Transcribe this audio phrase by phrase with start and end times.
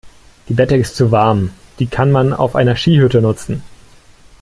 [0.49, 1.51] Die Bettdecke ist zu warm.
[1.77, 3.61] Die kann man auf einer Skihütte nutzen.